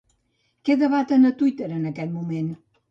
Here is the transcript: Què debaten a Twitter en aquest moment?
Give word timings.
Què 0.69 0.77
debaten 0.85 1.31
a 1.31 1.33
Twitter 1.43 1.71
en 1.79 1.87
aquest 1.95 2.15
moment? 2.19 2.55